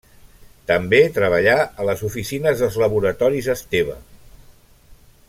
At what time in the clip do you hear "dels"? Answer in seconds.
2.65-2.79